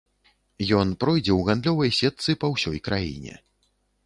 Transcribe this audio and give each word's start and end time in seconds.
Ён 0.79 0.87
пройдзе 1.03 1.23
ў 1.35 1.41
гандлёвай 1.49 1.91
сетцы 1.99 2.37
па 2.45 2.51
ўсёй 2.55 2.77
краіне. 2.89 3.39